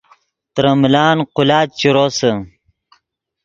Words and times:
ترے 0.53 0.71
ملان 0.81 1.17
قولاچ 1.35 1.67
چے 1.79 1.89
روسے 1.95 2.31